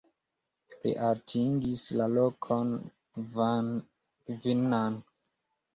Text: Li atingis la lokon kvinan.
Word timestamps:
Li 0.85 0.93
atingis 1.09 1.83
la 2.01 2.09
lokon 2.15 2.75
kvinan. 3.21 5.01